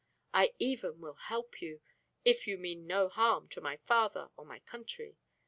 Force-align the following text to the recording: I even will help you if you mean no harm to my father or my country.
I 0.33 0.55
even 0.57 0.99
will 0.99 1.13
help 1.13 1.61
you 1.61 1.79
if 2.25 2.47
you 2.47 2.57
mean 2.57 2.87
no 2.87 3.07
harm 3.07 3.47
to 3.49 3.61
my 3.61 3.77
father 3.77 4.31
or 4.35 4.45
my 4.45 4.57
country. 4.57 5.19